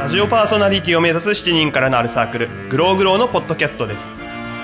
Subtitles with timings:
[0.00, 4.10] ラジオパーソナリティを目指す7人からなるサークルグローグローのポッドキャストです。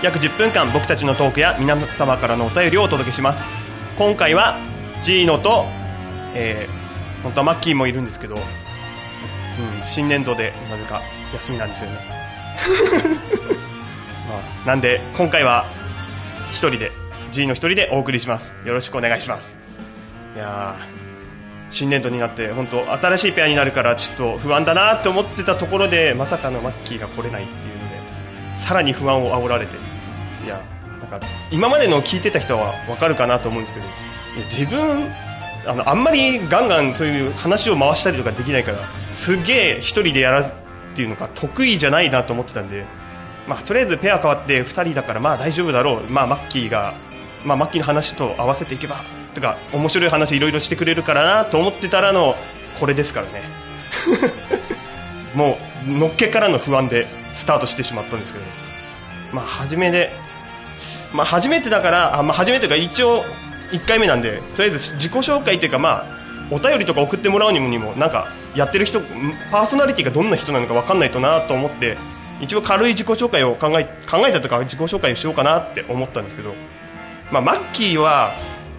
[0.02, 3.46] 約10分間僕たちのトークや皆様からのお便りをお届けします。
[3.99, 4.57] 今回は
[5.02, 5.67] ジーノと、
[6.34, 8.43] えー、本当はマッキーもいるんですけど、うん、
[9.84, 11.02] 新年度でなぜか
[11.34, 11.98] 休みなんですよね、
[14.30, 15.66] まあ、なんで今回は
[16.53, 16.93] 1人で
[17.30, 18.55] G の1人でお送りします。
[18.64, 19.59] よろしくお願いします。
[20.34, 20.77] いや
[21.70, 29.76] 新年度になって本当新しいペアになるからちょっと不安だなって思ってたところでまさかのマッキーが来れないっていうのでさらに不安を煽られて。
[30.44, 30.62] いや
[31.00, 33.87] なんか今までの聞いてた人は分かるかなと思うんですけど
[34.51, 35.10] 自分
[35.66, 38.79] あのあんまりガンガンそういう話を回したりとかできないから
[39.12, 40.52] すげえ1人でやらっ
[40.95, 42.87] ていうのが得意じゃないなと思ってたんで、
[43.48, 46.95] まあ、とりあえずペア変わって2人だからまあ大丈夫だろう、まあ、マッキーが、
[47.45, 49.02] まあ、マッキーの話と合わせていけば
[49.37, 52.35] とか面白い話いろいろしてくれるからなと思ってたらの
[52.81, 53.43] これですからね。
[55.35, 58.45] もうのっけからの不安でスタートしてしまったんですけど、
[59.33, 60.10] まあ、初めで、
[61.13, 63.25] まあ、初めてだからあ、まあ、初めてが一応
[63.73, 66.16] 1回目なんでとりあえず自己紹介っていうかまあ
[66.50, 69.00] お便りとか送ってもらうにもにもなんかやってる人
[69.50, 71.98] パーソナリティがどんな人なのか分かんないとなと思って
[72.41, 76.55] 一応軽い自己紹介を考え考えたとか自己紹介をしようかなって思ったんですけど、
[77.30, 78.32] まあ、マッキーは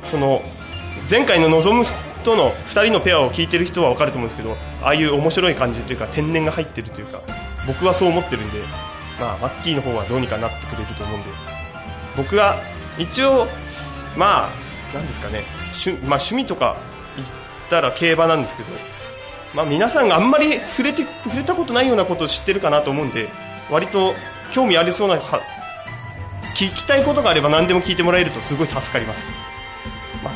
[0.04, 0.42] その
[1.10, 1.86] 前回の望む
[2.24, 7.22] との2人のペアを聞いてる人は分かると思うんですけどああいう面白い感じというか天然が入ってるというか
[7.66, 8.60] 僕はそう思ってるんで、
[9.20, 11.58] まあ、マッキーの方はどうにかなってくれると思うんで。
[12.18, 12.62] 僕は
[12.98, 13.48] 一応
[14.18, 14.50] まあ
[14.94, 16.76] 何ですかね趣,、まあ、趣味とか
[17.16, 17.28] 言っ
[17.70, 18.70] たら競馬なんですけど、
[19.54, 23.30] まあ、皆さんがあんまり触れて触れたことないようなことを知ってるかなと思うんで
[23.70, 24.16] 割と
[24.52, 25.18] 興味ありそうな
[26.56, 29.47] 聞きたいことがあれば何でも聞いてもらえるとすごい助かります。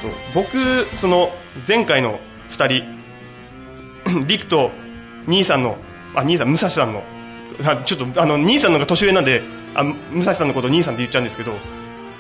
[0.02, 0.58] と僕
[0.98, 1.32] その
[1.68, 2.84] 前回の2
[4.06, 4.72] 人 陸と
[5.28, 5.78] 兄さんの
[6.16, 7.04] あ兄さん武蔵さんの
[7.86, 9.42] ちょっとあの兄さんのが年上なんで
[9.76, 11.54] あ武蔵さんのことを兄さんって言っちゃうんですけど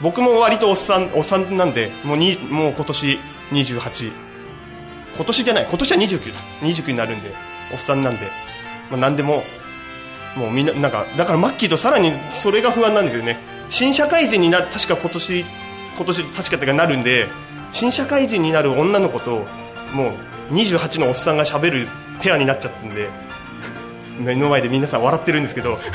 [0.01, 3.19] 僕も割とおっさんおっさんなんでもうもう今年
[3.51, 4.11] 28
[5.15, 6.39] 今年じゃない今年は29だ。
[6.61, 7.33] 29になるんで
[7.73, 8.27] おっさんなんで、
[8.89, 9.43] まあ、何でも
[10.35, 13.37] もうみんななんかだからマッキーとさらにそれが不安なんですよね。
[13.69, 15.45] 新社会人にな確か今年
[15.95, 17.27] 今年確かってかなるんで
[17.71, 19.45] 新社会人になる女の子と
[19.93, 20.09] も
[20.51, 21.87] う28のおっさんがしゃべる
[22.21, 23.09] ペアになっちゃったんで
[24.19, 25.79] 目の前で皆さん笑ってるんですけど。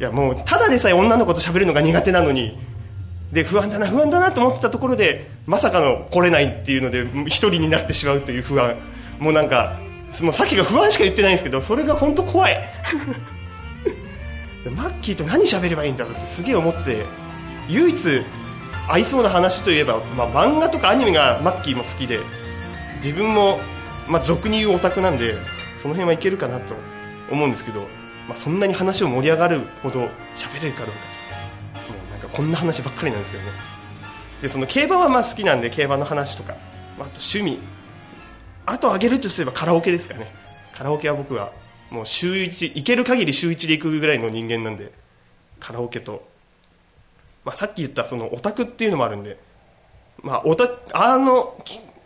[0.00, 2.56] いやもうただでさえ女の子と喋るのが苦手なのに
[3.32, 8.76] で不安だな不安だなと思ってたところでまさかの来れないっていうので一人になってしまうという不安。
[9.18, 9.76] もうなんか
[10.22, 12.58] もうさっきが不安しか言ってないんですけどそれが本当怖い。
[14.76, 17.02] マッキーと何喋ればいいんだろうってすげえ思って
[17.68, 18.22] 唯一
[18.88, 22.20] 合いそうな話といえば、まあ、漫画とかアニメがマッキーも好きで
[22.96, 23.60] 自分も、
[24.08, 25.36] まあ、俗に言うオタクなんで
[25.76, 26.74] その辺はいけるかなと
[27.30, 27.86] 思うんですけど
[28.28, 30.00] まあ、そんなに話を盛り上がるほど
[30.36, 31.92] 喋れるかどうか。
[31.92, 33.50] もうなんかこんな話ばっかりなんですけどね。
[34.42, 36.52] でその競馬はまあ好きなんで競馬の話とか、
[36.98, 37.58] まあ、あと趣味。
[38.66, 40.30] あとあげるとすればカラオケですかね。
[40.74, 41.52] カラオケは僕は
[41.90, 44.92] もう週1行ける限り週1で行くぐらいの人間なんで
[45.58, 46.28] カラオケと、
[47.48, 49.38] まあ、さっき言ったそのオタクっていうのもあるんで
[50.22, 51.56] まあオタあの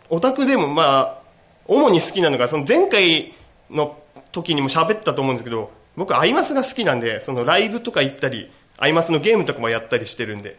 [0.09, 1.21] オタクでもまあ
[1.67, 3.33] 主に好きなのがその前回
[3.69, 10.57] の時にも喋ったと思うんですけど僕アイマスが好きなんでそのライブとか行ったりアイマスのゲームとかもやったりしてるんで、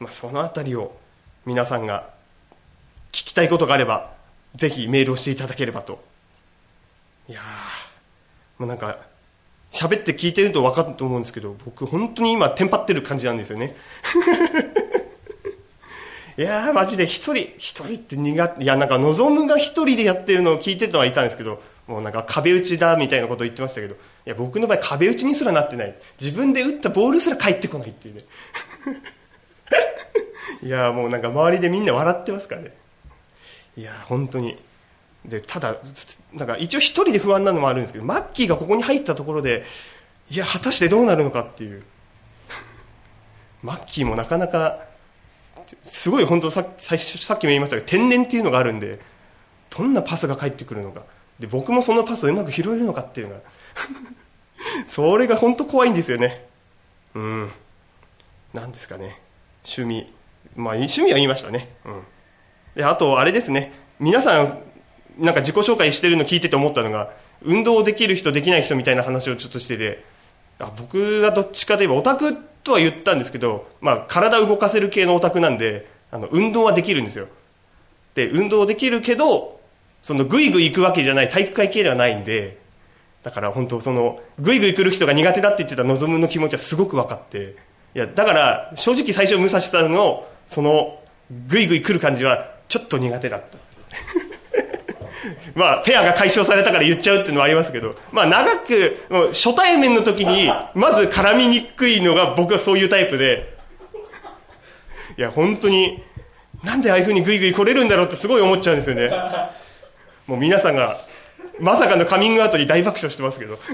[0.00, 0.96] まあ、その辺りを
[1.44, 2.08] 皆さんが
[3.12, 4.14] 聞きたいことがあれば
[4.54, 6.02] ぜひメールをしていただければと。
[7.28, 8.96] いやーもうなんか
[9.76, 13.76] 喋って聞いてると分かると思うんですけど僕本当に今テンパってる感じなんですよね。
[16.38, 25.94] いやーマジで一人一人って苦手いやなんか望むが一人でやってるのを聞いてたはいたんですけどもうなんか壁打ちだみたいなことを言ってましたけどいや僕の場合壁打ちにすらなってない。
[26.20, 28.24] 自分で打ったボールすら返ってこないっていうね。
[30.62, 32.72] いやもうなんか周りでみんな笑ってますからね。
[33.76, 34.58] いや本当に。
[35.26, 35.76] でただ
[36.32, 39.64] なんか一応一人で不安なのもあるんですけどマッキーがここに入ったところで
[40.30, 41.82] いや果たしてどうなるのかっていう。
[43.62, 44.86] マッキーもなかなか
[45.84, 49.00] すごい本当さ最初さっきも言いましたけど天然っていうのがあるんで
[49.76, 51.02] どんなパスが返ってくるのか。
[51.40, 53.40] で僕もそのパスをうまく拾えるのかっていうのは。
[54.86, 56.46] それが本当怖いんですよね。
[57.14, 57.52] うん。
[58.54, 59.20] 何ですかね。
[59.64, 60.12] 趣味。
[60.54, 61.74] まあ趣味は言いましたね。
[61.84, 62.02] うん。
[62.74, 63.72] であとあれですね。
[63.98, 64.58] 皆さん
[65.18, 67.10] なんか自己紹介してるの聞いてて思ったのが
[67.42, 70.04] 運動できる人できない人みたいな話をちょっとしてて
[70.58, 77.28] あ僕がどっちかといえばオタクとは言ったんですけど、まあ、体動かせる系のオタクなんであの運動はできるんですよ。
[78.14, 79.60] で運動できるけど
[80.02, 82.58] そのぐいぐい行くわけじゃない体育会系ではないんで
[83.22, 87.56] だから本当そのグイグイ来る人が苦手だって言ってた望むの気持ちはすごく分かって
[87.94, 91.02] いやだから正直最初武蔵さんのその
[91.48, 93.58] グイグイ来る感じはちょっと苦手だった。
[95.54, 98.98] まあペアが解消されたから言っちゃうっていうのはありますけどまあ長く
[99.32, 103.54] 初対面の時にまず絡みにくいのが僕はそういうタイプで
[105.18, 106.02] いや本当に
[106.62, 109.10] なんでああいうふうにグイグイ来れるんだろうってすごい思っちゃうんですよね。
[110.26, 111.00] もう皆さんが
[111.60, 113.58] まさかのカミングアウトに大爆笑してますけど。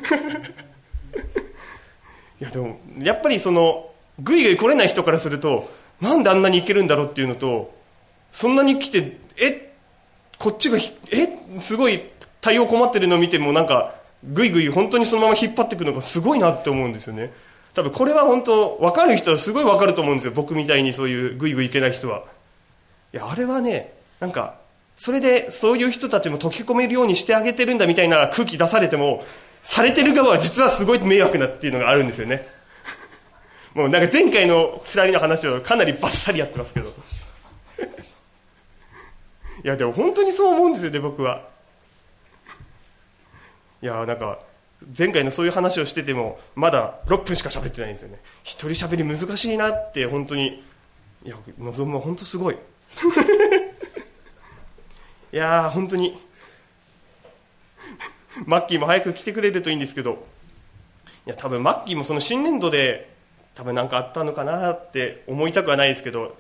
[2.41, 5.71] いやでもやっぱりそのグイグイ来れない人からすると
[6.01, 7.73] なんであんなにいけるんだろうっていうのと
[8.33, 9.72] そんなに来てえっ
[10.43, 10.79] こっちが
[11.12, 11.29] え
[11.61, 12.03] すごい
[12.41, 13.94] 対応困ってるのを見てもなんか
[14.25, 17.33] グイグイ本当にそのまま引っ張っていくのがすごいなって思うんですよね。
[17.75, 22.25] 多分これは本当分かる人はすごい分かると思うんですよ僕みたいにそういうグイグイいけない人は。
[23.15, 24.56] いやあれはねなんか
[24.97, 29.25] それでそういう人たちも溶け込めるようにしてあげてるんだみたいな空気出されても
[29.62, 32.49] されてる側は実はすごい迷惑なっていうのがあるんですよね。
[33.75, 36.93] もうなんか前回の2人の話をかなりバッサリやってますけど。
[39.64, 41.49] いやでも本当にそう思うんですよね僕は。
[43.81, 44.41] いやなんか
[44.97, 48.20] 前回のそういう話をしててもまだ6分しか喋ってないんですよね。
[48.43, 50.62] 一人喋り難しいなって本当に。
[51.25, 52.55] いや望むは本当すごい。
[55.32, 56.20] いやー本当に。
[58.47, 60.26] マッキーも早く来てくれるといいんですけど。
[61.25, 63.08] いや多分マッキーもその新年度で
[63.55, 66.37] 多分何かあったのかなって思いたくはないですけど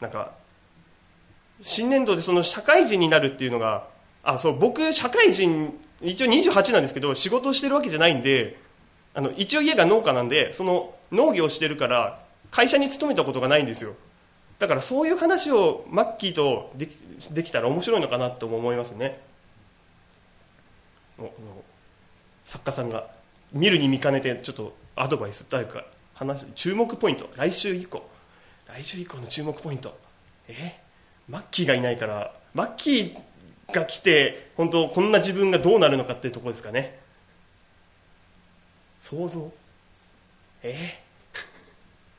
[0.00, 0.32] なんか
[1.62, 3.86] 新年度でその社会人になるっていうのが
[4.22, 8.58] あそう僕社会人一応28なんですけど仕事してるわけじゃないんで
[9.14, 13.94] あの一応家が農家なんでその農業してるから会社に勤めたことがないんですよ。
[14.58, 16.90] だからそういう話をマッキーとでき
[17.30, 19.20] できたら面白いのかなとも思いますね。
[22.44, 23.08] 作家さんが
[23.52, 25.84] 見るに見かねてちょっとアドバイスというか
[26.14, 27.28] 話注目ポイント。
[27.36, 28.02] 来週以降。
[28.66, 29.98] 来週以降の注目ポイント。
[30.48, 30.78] え？
[31.30, 36.98] マッキーがいないからマッキーが来て本当こんな自分がどうなるのかっていうところですかね。
[39.00, 39.52] 想像？
[40.62, 41.00] え？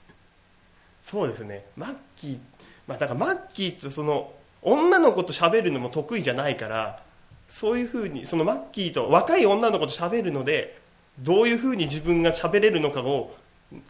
[1.03, 1.65] そうですね。
[1.75, 2.39] マッキー
[2.87, 4.31] まあだからマッキーとその
[4.61, 7.03] 女の子と喋るのも得意じゃないから
[7.49, 10.79] そういうふうにそのマッキーと若い女の子と喋るので
[11.19, 13.35] どういうふうに自分が喋れるのかを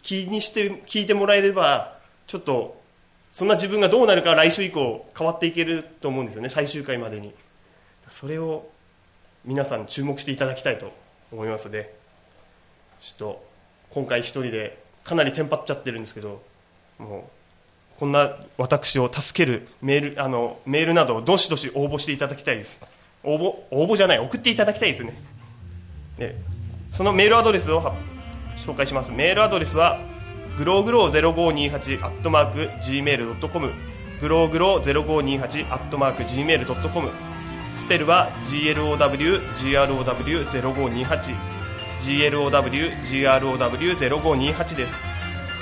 [0.01, 1.97] 気にして聞いてもらえれば
[2.27, 2.80] ちょっと
[3.31, 7.33] そんな自分がどうなるか来週以降変わっていけると思うんですよね最終回までに。
[8.09, 8.69] それを
[9.45, 10.91] 皆さん注目していただきたいと
[11.31, 11.95] 思いますので
[12.99, 13.45] ちょっと
[13.91, 16.41] 今回一人でかなりテンパっちゃってるんですけど
[16.99, 17.29] も
[17.97, 22.81] うこんな私を助けるメールあのメールなどをどしどし応募していただきたいです。
[23.23, 25.21] 応募応募じゃない送っていただきたいですね。
[26.17, 26.35] で
[26.91, 27.93] そのメールアドレスを
[28.65, 29.11] 紹介します。
[29.11, 29.99] メールアドレスは
[30.57, 33.71] グローグロー0528アットマーク Gmail.com
[34.19, 37.09] グローグロー0528アットマーク Gmail.com
[37.73, 41.35] スペルは GLOWGROW0528
[42.01, 45.01] GLOWGROW0528 です。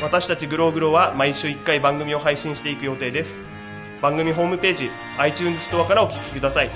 [0.02, 3.42] 私たちグローグローは毎週1回番組を配信していく予定です。
[4.02, 6.70] 番組ホームページ iTunes ストアからお聞きください。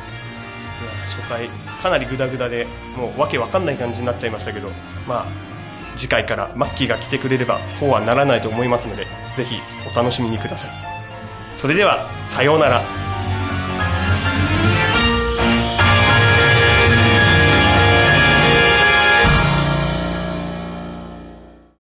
[1.06, 1.48] 初回
[1.82, 2.68] かなりグダグダで
[2.98, 4.70] もうわけわかんない感じになっちゃいましたけど。
[5.08, 5.26] まあ
[5.96, 9.60] 次回からマッキーが来てくれればこうはならないと思いますのでぜひ
[9.92, 10.70] お楽しみにください。
[11.58, 13.03] それではさようなら。